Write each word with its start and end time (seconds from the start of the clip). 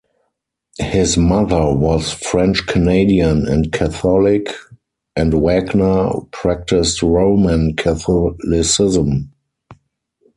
His 0.79 1.15
mother 1.15 1.71
was 1.75 2.09
French-Canadian 2.11 3.47
and 3.47 3.71
Catholic, 3.71 4.47
and 5.15 5.31
Wagner 5.43 6.09
practiced 6.31 7.03
Roman 7.03 7.75
Catholicism. 7.75 9.31